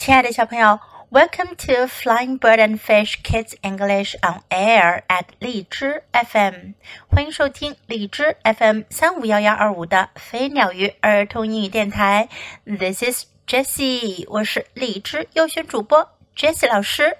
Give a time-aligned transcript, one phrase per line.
[0.00, 0.80] 亲爱的小朋友
[1.10, 6.72] ，Welcome to Flying Bird and Fish Kids English on Air at 荔枝 FM，
[7.06, 12.30] 欢迎收听荔枝 FM 三五幺幺二五的飞鸟鱼儿童英语电台。
[12.64, 17.18] This is Jessie，我是荔枝优选主播 Jessie 老师。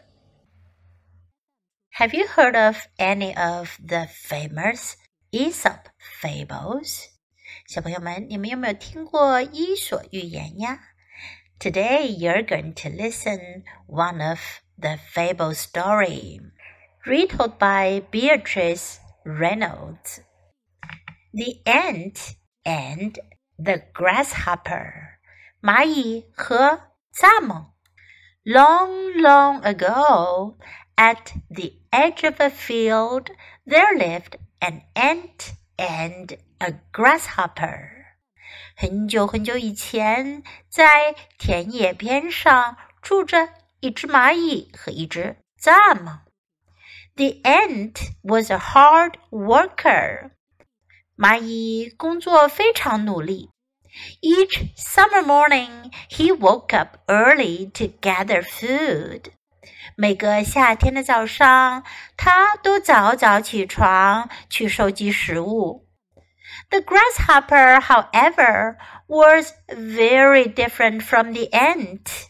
[1.99, 4.95] Have you heard of any of the famous
[5.33, 5.81] Aesop
[6.23, 7.09] fables？
[7.67, 10.81] 小朋友们，你们有没有听过伊索寓言呀
[11.60, 14.40] ？Today you're going to listen one of
[14.78, 16.40] the fable story,
[17.06, 20.22] retold by Beatrice Reynolds.
[21.34, 22.36] The ant
[22.66, 23.18] and
[23.58, 25.20] the grasshopper.
[25.62, 27.72] 蚂蚁和蚱蜢.
[28.46, 30.58] Long, long ago,
[30.96, 33.32] at the edge of a field,
[33.66, 37.99] there lived an ant and a grasshopper.
[38.81, 46.21] 很久很久以前，在田野边上住着一只蚂蚁和一只蚱蜢。
[47.15, 50.31] The ant was a hard worker。
[51.15, 53.51] 蚂蚁工作非常努力。
[54.23, 59.25] Each summer morning, he woke up early to gather food。
[59.95, 61.85] 每个夏天的早上，
[62.17, 65.90] 他都早早起床去收集食物。
[66.70, 72.28] The grasshopper, however, was very different from the ant.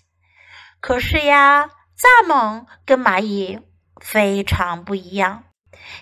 [0.79, 3.59] 可是呀，蚱蜢跟蚂蚁
[4.01, 5.43] 非常不一样。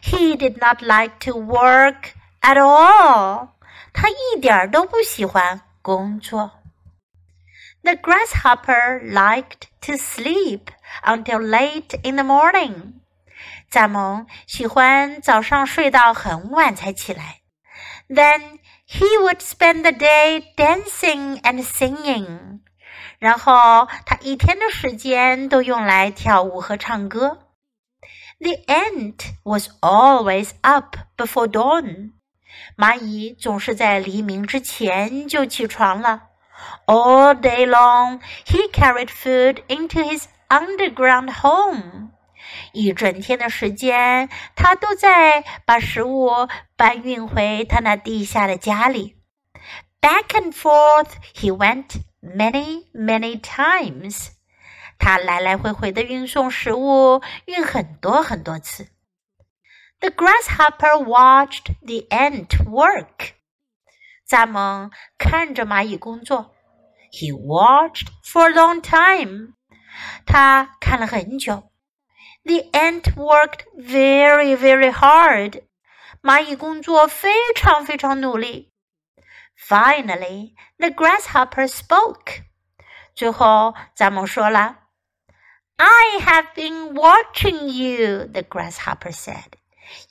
[0.02, 3.50] He did not like to work at all.
[3.94, 6.60] 他一点都不喜欢工作。
[7.84, 10.68] The grasshopper liked to sleep
[11.04, 13.02] until late in the morning.
[13.72, 17.37] 蚱蜢喜欢早上睡到很晚才起来。
[18.08, 22.60] then he would spend the day dancing and singing.
[23.20, 27.40] 然后他一天的时间都用来跳舞和唱歌。
[28.40, 32.12] The ant was always up before dawn.
[32.78, 36.30] 蚂蚁总是在黎明之前就起床了。
[36.86, 42.07] All day long, he carried food into his underground home.
[42.73, 46.31] 一整天的时间，他都在把食物
[46.77, 49.17] 搬运回他那地下的家里。
[50.01, 54.29] Back and forth he went many, many times。
[54.99, 58.89] 他来来回回的运送食物，运很多很多次。
[60.01, 63.33] The grasshopper watched the ant work。
[64.29, 66.55] 蚱蜢看着蚂蚁工作。
[67.11, 69.55] He watched for a long time。
[70.27, 71.68] 他看了很久。
[72.48, 75.64] The ant worked very, very hard.
[76.22, 78.72] 蚂蚁工作非常非常努力。
[79.58, 82.44] Finally, the grasshopper spoke.
[83.16, 84.76] 最后，蚱蜢说了：“
[85.78, 89.54] I have been watching you,” the grasshopper said.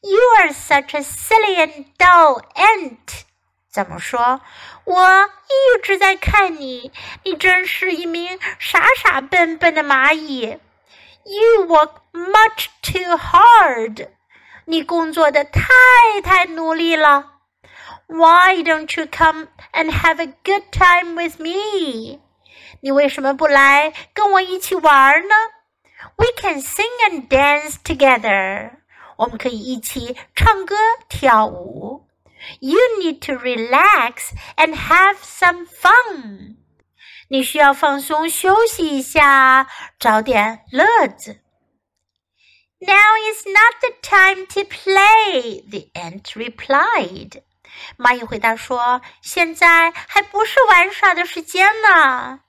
[0.00, 3.25] “You are such a silly and dull ant.”
[3.72, 6.92] 蚱蜢说：“我一直在看你，
[7.25, 10.58] 你真是一名傻傻笨笨的蚂蚁。”
[11.26, 14.08] You work much too hard.
[14.66, 15.62] 你工作的太
[16.22, 17.32] 太努力了。
[18.06, 22.20] Why don't you come and have a good time with me?
[22.80, 25.34] 你为什么不来跟我一起玩呢？
[26.16, 28.72] We can sing and dance together.
[29.16, 30.75] 我们可以一起唱歌
[31.08, 32.08] 跳舞。
[32.60, 36.56] You need to relax and have some fun.
[37.28, 39.66] 你需要放松休息一下，
[39.98, 41.41] 找点乐子。
[42.78, 47.42] Now is not the time to play, the ant replied.
[47.97, 52.41] 蚂蚁回答说：“现在还不是玩耍的时间呢。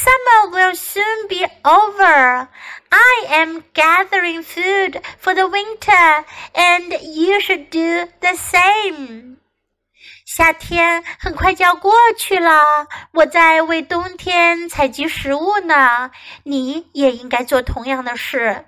[0.00, 2.48] Summer will soon be over.
[2.88, 6.24] I am gathering food for the winter,
[6.54, 9.37] and you should do the same.”
[10.31, 16.11] 夏天很快就要过去了，我在为冬天采集食物呢。
[16.43, 18.63] 你也应该做同样的事。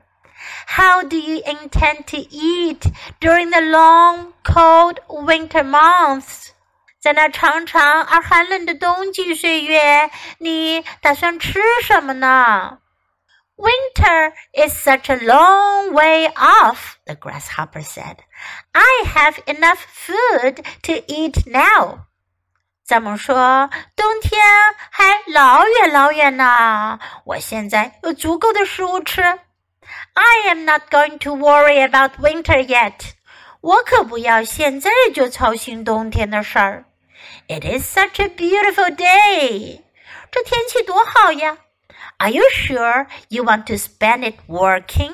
[0.68, 2.80] How do you intend to eat
[3.20, 6.48] during the long, cold winter months？
[7.00, 10.10] 在那长长而寒冷的冬季岁月，
[10.40, 12.80] 你打算吃什么呢
[13.57, 18.19] ？Winter is such a long way off, the grasshopper said.
[18.73, 22.07] I have enough food to eat now.
[22.87, 24.41] 蚱蜢说：“冬天
[24.91, 29.23] 还老远老远呢，我现在有足够的食物吃。
[29.23, 33.13] I am not going to worry about winter yet.
[33.61, 36.85] 我可不要现在就操心冬天的事儿。
[37.49, 39.83] It is such a beautiful day.
[40.31, 41.59] 这天气多好呀！
[42.21, 45.13] Are you sure you want to spend it working?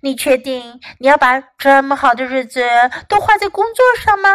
[0.00, 2.64] 你确定你要把这么好的日子
[3.08, 4.28] 都花在工作上吗？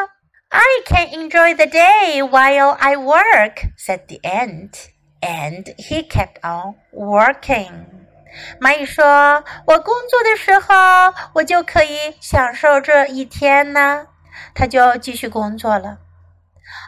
[0.50, 4.90] I can enjoy the day while I work, said the ant,
[5.22, 7.86] and he kept on working.
[8.62, 14.08] 蚂蚁说：“我工作的时候，我就可以享受这一天呢。”
[14.54, 15.98] 他就继续工作了。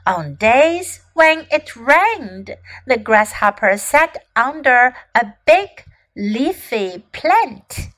[0.06, 5.70] On days when it rained, the grasshopper sat under a big
[6.16, 7.90] leafy plant.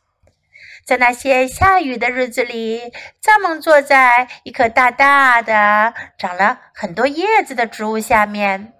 [0.85, 2.91] 在那些下雨的日子里，
[3.23, 8.73] 蚱蜢坐在一棵大大的、长了很多叶子的植物下面。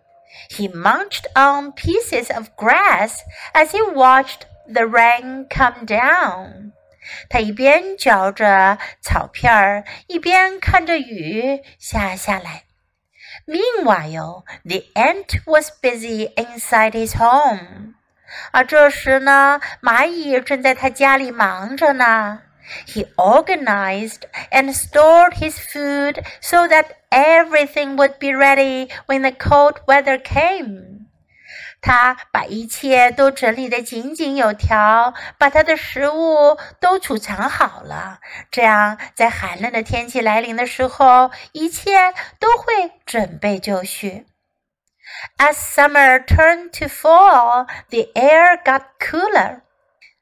[0.50, 3.19] He munched on pieces of grass
[3.54, 6.72] as he watched the rain come down.
[7.30, 12.63] 他一边嚼着草片儿，一边看着雨下下来。
[13.45, 17.95] Meanwhile, the ant was busy inside his home.
[18.51, 22.42] 而这时呢，蚂蚁正在他家里忙着呢。
[22.88, 30.18] He organized and stored his food so that everything would be ready when the cold weather
[30.18, 30.94] came.
[31.86, 38.19] 他把一切都整理得井井有条，把他的食物都储藏好了，
[38.51, 44.25] 这样在寒冷的天气来临的时候，一切都会准备就绪。
[45.38, 49.62] As summer turned to fall, the air got cooler.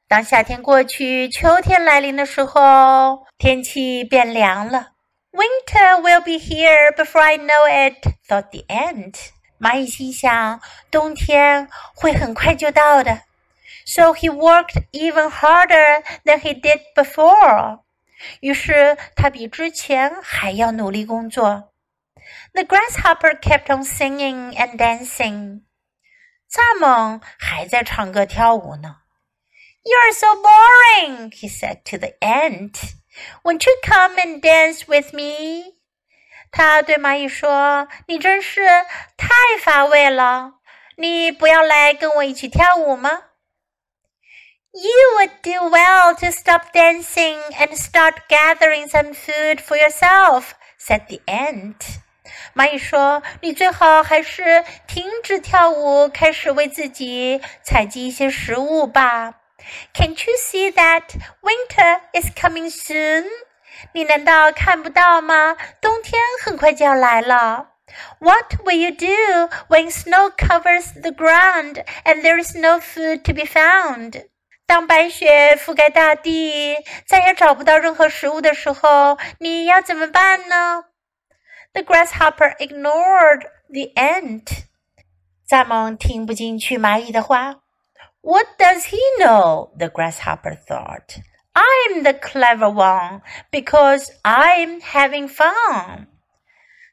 [0.08, 4.88] 当夏天过去，秋天来临的时候，天气变凉了。
[5.32, 9.30] Winter will be here before I know it, thought the ant.
[9.58, 10.60] 蚂蚁心想，
[10.90, 13.22] 冬天会很快就到的。
[13.84, 17.80] So he worked even harder than he did before.
[18.40, 21.72] 于是他比之前还要努力工作。
[22.52, 25.62] the grasshopper kept on singing and dancing.
[26.50, 28.96] 蚱蜢还在唱歌跳舞呢。
[29.82, 32.94] You're so boring, he said to the ant.
[33.42, 35.73] Won't you come and dance with me?
[36.57, 38.65] 他对蚂蚁说：“你真是
[39.17, 39.27] 太
[39.61, 40.53] 乏味了，
[40.95, 43.23] 你不要来跟我一起跳舞吗
[44.71, 51.19] ？”You would do well to stop dancing and start gathering some food for yourself, said the
[51.25, 51.99] ant.
[52.55, 59.41] 蚂蚁说：“你最好还是停止跳舞，开始为自己采集一些食物吧。
[59.93, 61.03] ”Can't you see that
[61.41, 63.25] winter is coming soon？
[63.92, 65.56] 你难道看不到吗？
[65.80, 67.68] 冬天很快就要来了。
[68.20, 73.42] What will you do when snow covers the ground and there is no food to be
[73.42, 74.26] found？
[74.66, 76.76] 当白雪覆盖大地，
[77.06, 80.84] 再也找不到任何食物的时候，你要怎么办呢？
[81.72, 84.64] The grasshopper ignored the ant.
[85.48, 87.56] 蚱蜢听不进去蚂蚁的话。
[88.20, 89.76] What does he know?
[89.76, 91.16] The grasshopper thought.
[91.55, 96.07] I'm the clever one because I'm having fun.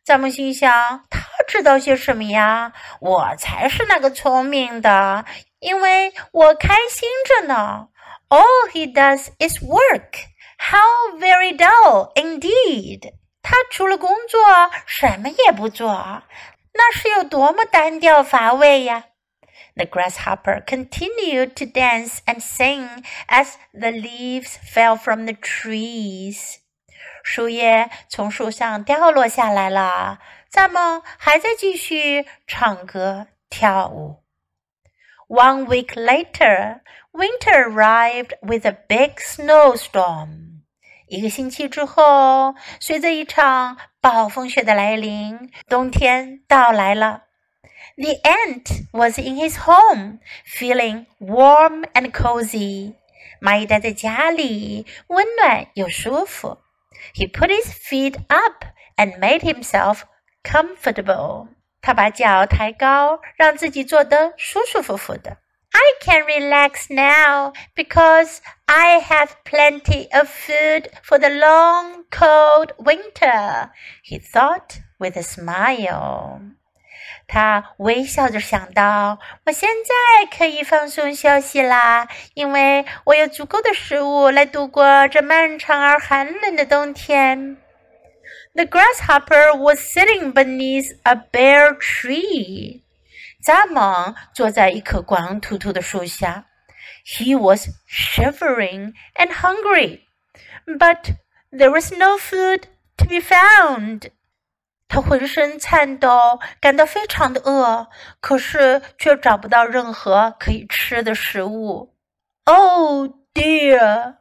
[0.05, 2.73] 咱们心想：他知道些什么呀？
[3.01, 5.25] 我才是那个聪明的，
[5.59, 7.89] 因为我开心着呢。
[8.29, 10.27] All he does is work.
[10.59, 13.13] How very dull indeed!
[13.43, 14.41] 他除了工作
[14.87, 16.23] 什么也不做，
[16.73, 19.05] 那是有多么单调乏味呀
[19.76, 26.58] ！The grasshopper continued to dance and sing as the leaves fell from the trees.
[27.24, 30.20] 树叶从树上掉落下来了，
[30.52, 34.24] 蚱蜢还在继续唱歌跳舞。
[35.28, 36.80] One week later,
[37.12, 40.62] winter arrived with a big snowstorm.
[41.08, 47.24] 一个星期之后，随着一场暴风雪的来临，冬天到来了。
[47.98, 52.96] The ant was in his home, feeling warm and cozy.
[53.42, 56.60] 蚂蚁待在家里，温暖又舒服。
[57.14, 60.02] He put his feet up and made himself
[60.44, 61.50] comfortable.
[61.82, 65.38] 他把脚抬高，让自己坐得舒舒服服的。
[65.72, 73.70] I can relax now because I have plenty of food for the long, cold winter,
[74.04, 76.42] he thought with a smile.
[77.33, 87.57] 他微笑着想到：“我现在可以放松休息啦，因为我有足够的食物来度过这漫长而寒冷的冬天。”
[88.55, 92.83] The grasshopper was sitting beneath a bare tree.
[93.43, 96.45] 蚱蜢坐在一棵光秃秃的树下。
[97.07, 100.01] He was shivering and hungry,
[100.67, 101.15] but
[101.51, 102.65] there was no food
[102.99, 104.11] to be found.
[104.93, 107.89] 他浑身颤抖，感到非常的饿，
[108.21, 111.95] 可是却找不到任何可以吃的食物。
[112.45, 114.17] Oh dear!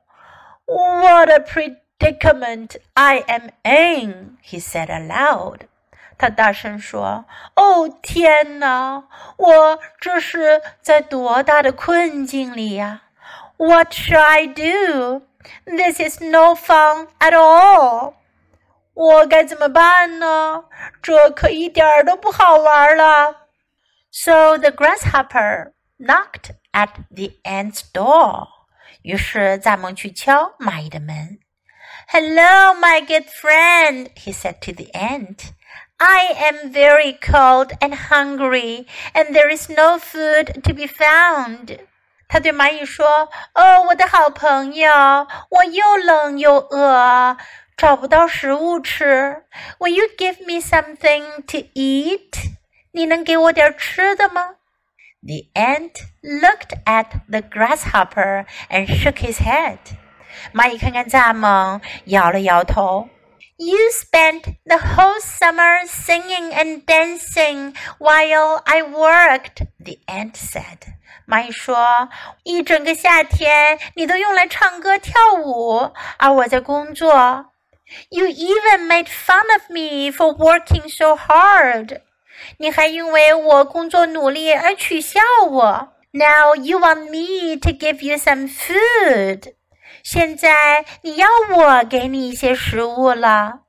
[0.65, 4.37] What a predicament I am in!
[4.41, 5.67] He said aloud.
[6.17, 7.25] 他大声说
[7.55, 9.03] ：“哦，天哪！
[9.35, 13.01] 我这是在多大的困境里呀
[13.57, 15.23] ？What shall I do?
[15.65, 18.13] This is no fun at all.”
[18.94, 20.64] 我该怎么办呢？
[21.02, 23.48] 这可一点儿都不好玩了。
[24.10, 28.48] So the grasshopper knocked at the ant's door.
[29.02, 31.38] 于是蚱蜢去敲蚂蚁的门。
[32.08, 35.50] Hello, my good friend, he said to the ant.
[35.98, 41.78] I am very cold and hungry, and there is no food to be found.
[42.28, 44.90] 他对蚂蚁说：“哦，我的好朋友，
[45.50, 47.36] 我又冷又饿，
[47.76, 49.44] 找不到食物吃。
[49.78, 52.52] Will you give me something to eat？
[52.92, 54.56] 你能给我点吃的吗？”
[55.22, 59.78] The ant looked at the grasshopper and shook his head.
[60.54, 63.08] 蚂蚁看看蚱蜢，摇了摇头。
[63.58, 70.78] You spent the whole summer singing and dancing while I worked, the ant said.
[71.26, 72.10] 蚂蚁说：“
[72.44, 77.49] 一整个夏天，你都用来唱歌跳舞，而我在工作。”
[78.10, 82.00] You even made fun of me for working so hard.
[82.58, 85.92] 你还因为我工作努力而取笑我。
[86.12, 89.54] Now you want me to give you some food.
[90.02, 93.60] 现在你要我给你一些食物了。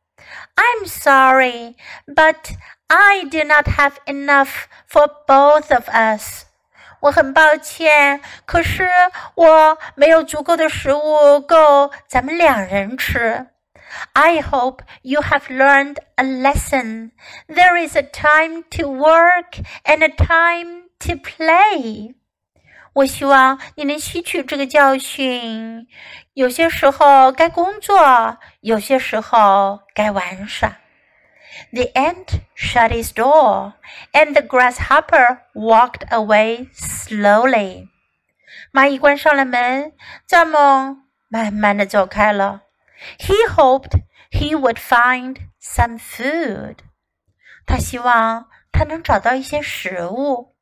[0.55, 1.75] I'm sorry,
[2.07, 2.55] but
[2.88, 6.43] I do not have enough for both of us.
[7.01, 8.89] 我很抱歉，可是
[9.36, 13.48] 我没有足够的食物够咱们两人吃。
[14.13, 17.12] I hope you have learned a lesson.
[17.48, 22.15] There is a time to work and a time to play.
[22.93, 25.88] 我希望你能吸取这个教训。
[26.34, 30.77] 有些时候该工作，有些时候该玩耍。
[31.72, 33.74] The ant shut his door,
[34.13, 37.88] and the grasshopper walked away slowly.
[38.74, 39.93] 蚂蚁关上了门，
[40.27, 40.98] 蚱蜢
[41.29, 42.61] 慢慢的走开了。
[43.19, 46.77] he hoped he would find some food.
[47.65, 50.55] 他希望他能找到一些食物。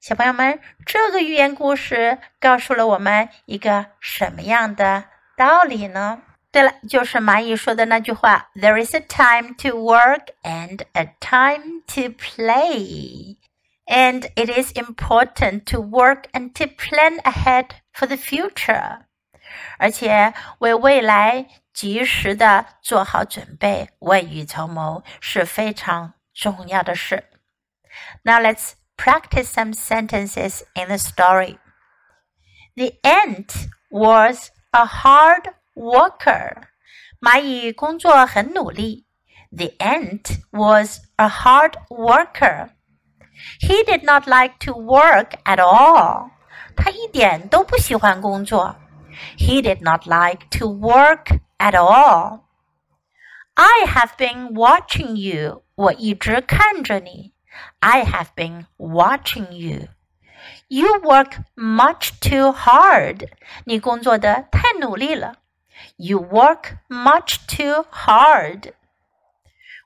[0.00, 5.04] 小朋友们，这个寓言故事告诉了我们一个什么样的
[5.36, 6.22] 道理呢？
[6.50, 13.36] 对了，就是蚂蚁说的那句话：“There is a time to work and a time to play.”
[13.86, 19.05] And it is important to work and to plan ahead for the future.
[19.78, 27.24] 而且为未来及时的做好准备，未雨绸缪是非常重要的事。
[28.22, 31.58] Now let's practice some sentences in the story.
[32.74, 36.62] The ant was a hard worker.
[37.20, 39.06] 蚂蚁工作很努力。
[39.50, 42.70] The ant was a hard worker.
[43.60, 46.30] He did not like to work at all.
[46.74, 48.76] 他一点都不喜欢工作。
[49.36, 52.48] He did not like to work at all.
[53.56, 55.62] I have been watching you.
[55.74, 57.32] 我一直看着你。
[57.80, 59.88] I have been watching you.
[60.68, 63.28] You work much too hard.
[63.64, 65.36] 你工作的太努力了。
[65.96, 68.72] You work much too hard.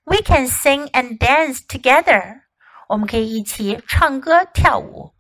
[0.05, 2.43] We can sing and dance together.
[2.89, 5.13] 我们可以一起唱歌跳舞。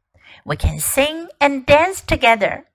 [0.44, 2.66] We can sing and dance together.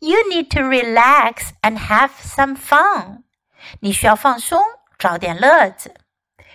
[0.00, 3.22] You need to relax and have some fun.
[3.80, 4.62] 你需要放松，
[4.98, 5.94] 找点乐子。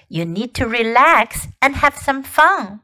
[0.08, 2.80] You need to relax and have some fun.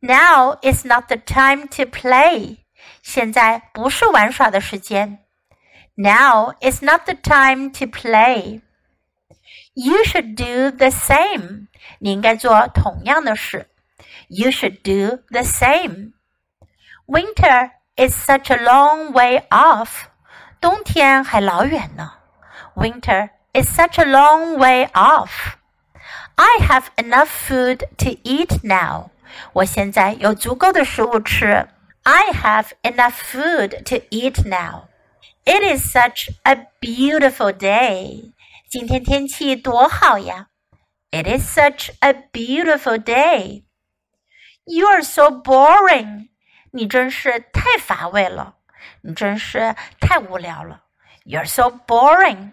[0.00, 2.58] Now is not the time to play.
[3.02, 5.24] 现在不是玩耍的时间。
[5.96, 8.62] Now is not the time to play.
[9.74, 11.66] You should do the same.
[11.98, 13.68] 你应该做同样的事。
[14.28, 16.12] You should do the same.
[17.06, 20.06] Winter it's such a long way off.
[20.60, 22.12] 冬天还老远呢。
[22.74, 25.56] Winter is such a long way off.
[26.36, 29.10] I have enough food to eat now.
[29.52, 31.68] 我现在有足够的食物吃。
[32.04, 34.84] I have enough food to eat now.
[35.44, 38.32] It is such a beautiful day.
[38.70, 40.48] 今天天气多好呀。
[41.10, 43.64] It is such a beautiful day.
[44.64, 46.28] You are so boring.
[46.72, 48.56] 你真是太乏味了，
[49.02, 50.84] 你真是太无聊了。
[51.24, 52.52] You're so boring.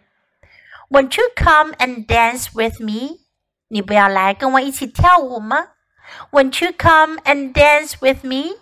[0.89, 3.21] Won't you come and dance with me?
[3.69, 5.69] 你不要来跟我一起跳舞吗？
[6.31, 8.59] Won't you come and dance with me?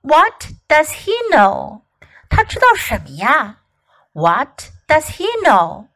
[0.00, 1.82] What does he know?
[2.28, 3.58] 他知道什么呀？
[4.12, 5.88] What does he know?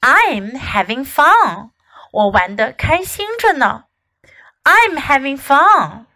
[0.00, 1.70] I'm having fun.
[2.12, 3.84] 我玩的开心着呢。
[4.64, 6.06] I'm having fun.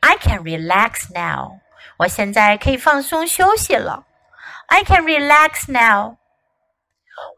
[0.00, 1.60] I can relax now.
[1.98, 4.06] 我现在可以放松休息了。
[4.66, 6.16] I can relax now.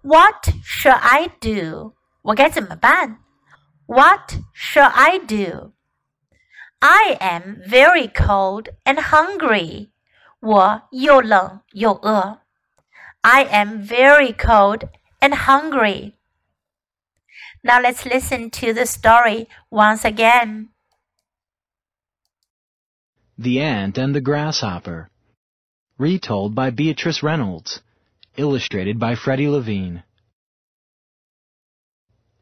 [0.02, 1.94] What shall I do?
[2.22, 3.18] 我该怎么办？
[3.86, 5.72] What shall I do?
[6.80, 9.90] I am very cold and hungry.
[10.40, 12.40] 我又冷又饿。
[13.22, 14.88] I am very cold
[15.20, 16.14] and hungry.
[17.62, 20.68] Now let's listen to the story once again.
[23.41, 25.09] The Ant and the Grasshopper.
[25.97, 27.81] Retold by Beatrice Reynolds.
[28.37, 30.03] Illustrated by Freddie Levine.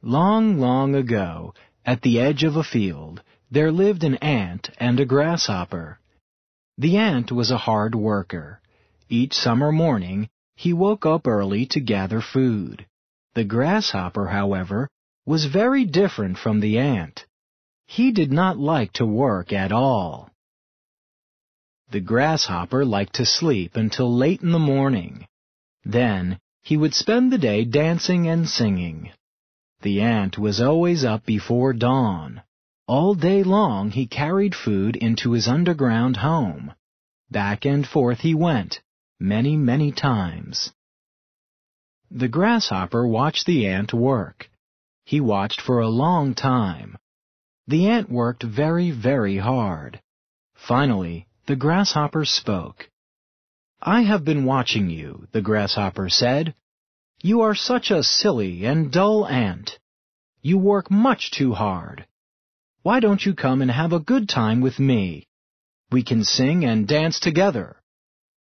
[0.01, 1.53] Long, long ago,
[1.85, 6.01] at the edge of a field, there lived an ant and a grasshopper.
[6.77, 8.59] The ant was a hard worker.
[9.07, 10.27] Each summer morning,
[10.57, 12.85] he woke up early to gather food.
[13.35, 14.89] The grasshopper, however,
[15.25, 17.25] was very different from the ant.
[17.87, 20.29] He did not like to work at all.
[21.91, 25.25] The grasshopper liked to sleep until late in the morning.
[25.83, 29.11] Then he would spend the day dancing and singing.
[29.81, 32.43] The ant was always up before dawn.
[32.85, 36.73] All day long he carried food into his underground home.
[37.31, 38.81] Back and forth he went,
[39.19, 40.71] many, many times.
[42.11, 44.51] The grasshopper watched the ant work.
[45.05, 46.97] He watched for a long time.
[47.67, 50.01] The ant worked very, very hard.
[50.53, 52.91] Finally, the grasshopper spoke.
[53.81, 56.53] I have been watching you, the grasshopper said.
[57.23, 59.79] You are such a silly and dull ant.
[60.43, 62.05] You work much too hard.
[62.83, 65.25] Why don't you come and have a good time with me?
[65.91, 67.81] We can sing and dance together.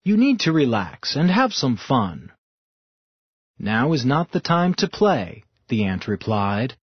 [0.03, 2.31] You need to relax and have some fun.
[3.57, 6.77] Now is not the time to play, the ant replied.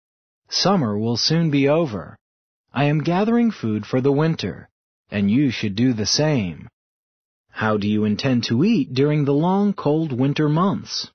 [0.49, 2.17] Summer will soon be over.
[2.73, 4.71] I am gathering food for the winter,
[5.11, 6.69] and you should do the same.
[7.51, 11.11] How do you intend to eat during the long cold winter months?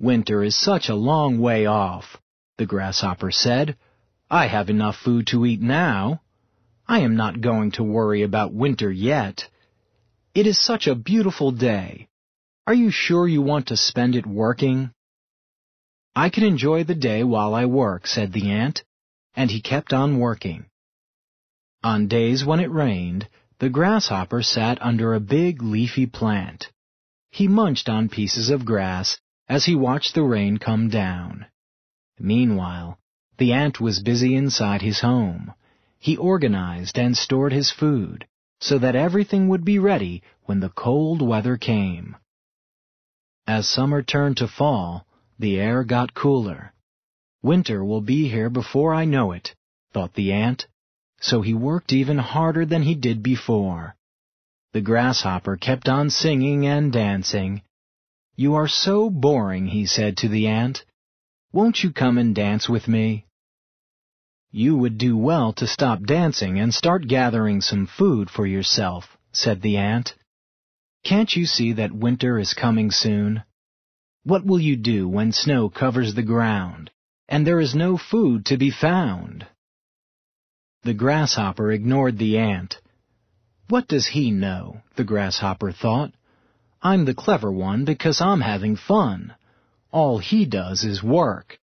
[0.00, 2.16] Winter is such a long way off,
[2.58, 3.76] the grasshopper said.
[4.28, 6.22] I have enough food to eat now.
[6.88, 9.48] I am not going to worry about winter yet.
[10.34, 12.08] It is such a beautiful day.
[12.66, 14.90] Are you sure you want to spend it working?
[16.16, 18.82] I can enjoy the day while I work, said the ant,
[19.34, 20.66] and he kept on working.
[21.84, 26.70] On days when it rained, the grasshopper sat under a big leafy plant.
[27.30, 29.18] He munched on pieces of grass
[29.48, 31.46] as he watched the rain come down.
[32.20, 32.98] Meanwhile,
[33.38, 35.54] the ant was busy inside his home.
[35.98, 38.26] He organized and stored his food
[38.60, 42.16] so that everything would be ready when the cold weather came.
[43.44, 45.04] As summer turned to fall,
[45.36, 46.72] the air got cooler.
[47.42, 49.56] Winter will be here before I know it,
[49.92, 50.68] thought the ant
[51.22, 53.96] so he worked even harder than he did before.
[54.72, 57.62] The grasshopper kept on singing and dancing.
[58.36, 60.84] You are so boring, he said to the ant.
[61.52, 63.26] Won't you come and dance with me?
[64.50, 69.62] You would do well to stop dancing and start gathering some food for yourself, said
[69.62, 70.14] the ant.
[71.04, 73.44] Can't you see that winter is coming soon?
[74.24, 76.90] What will you do when snow covers the ground
[77.28, 79.46] and there is no food to be found?
[80.84, 82.80] The grasshopper ignored the ant.
[83.68, 84.82] What does he know?
[84.96, 86.12] the grasshopper thought.
[86.82, 89.34] I'm the clever one because I'm having fun.
[89.92, 91.60] All he does is work.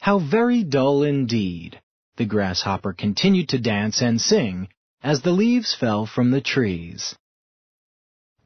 [0.00, 1.80] How very dull indeed.
[2.16, 4.68] The grasshopper continued to dance and sing
[5.00, 7.14] as the leaves fell from the trees.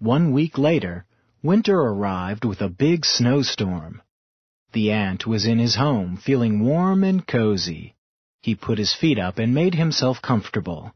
[0.00, 1.06] One week later,
[1.42, 4.02] winter arrived with a big snowstorm.
[4.72, 7.94] The ant was in his home feeling warm and cozy.
[8.42, 10.94] He put his feet up and made himself comfortable.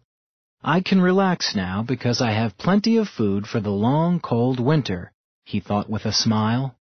[0.63, 5.13] I can relax now because I have plenty of food for the long, cold winter,
[5.45, 6.75] he thought with a smile.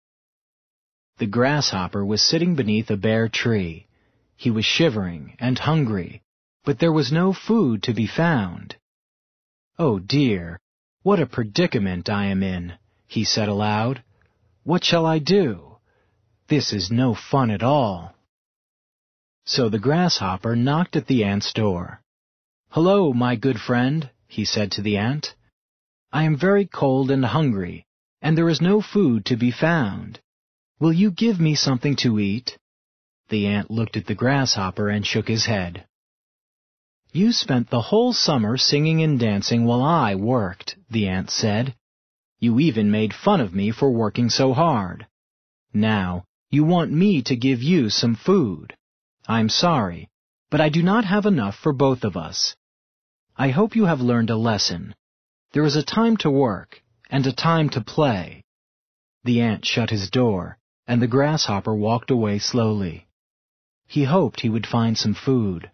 [1.17, 3.87] The grasshopper was sitting beneath a bare tree.
[4.37, 6.21] He was shivering and hungry,
[6.63, 8.77] but there was no food to be found.
[9.77, 10.59] Oh dear,
[11.01, 12.73] what a predicament I am in,
[13.05, 14.01] he said aloud.
[14.63, 15.77] What shall I do?
[16.47, 18.15] This is no fun at all.
[19.45, 22.01] So the grasshopper knocked at the ant's door.
[22.69, 25.35] Hello, my good friend, he said to the ant.
[26.13, 27.85] I am very cold and hungry,
[28.21, 30.19] and there is no food to be found.
[30.79, 32.57] Will you give me something to eat?
[33.29, 35.85] The ant looked at the grasshopper and shook his head.
[37.11, 41.75] You spent the whole summer singing and dancing while I worked, the ant said.
[42.39, 45.05] You even made fun of me for working so hard.
[45.73, 48.75] Now, you want me to give you some food.
[49.26, 50.08] I'm sorry,
[50.50, 52.54] but I do not have enough for both of us.
[53.36, 54.94] I hope you have learned a lesson.
[55.52, 58.42] There is a time to work and a time to play.
[59.24, 63.06] The ant shut his door, and the grasshopper walked away slowly.
[63.86, 65.70] He hoped he would find some food.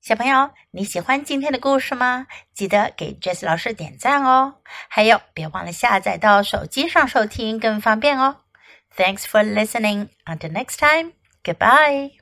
[0.00, 2.26] 小朋友，你喜欢今天的故事吗？
[2.52, 4.56] 记得给 Jess 老师点赞哦！
[4.88, 8.38] 还有，别忘了下载到手机上收听，更方便哦。
[8.96, 10.08] Thanks for listening.
[10.26, 11.12] Until next time.
[11.44, 12.15] Goodbye.